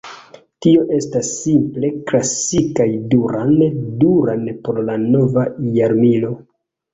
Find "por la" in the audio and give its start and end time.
4.65-4.97